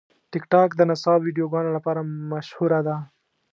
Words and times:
ټیکټاک 0.31 0.69
د 0.75 0.81
نڅا 0.89 1.13
ویډیوګانو 1.21 1.69
لپاره 1.77 2.01
مشهوره 2.31 2.79
ده. 2.87 2.95